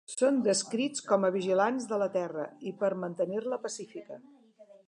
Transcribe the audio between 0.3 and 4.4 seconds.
descrits com a vigilants de la terra i per mantenir-la pacífica.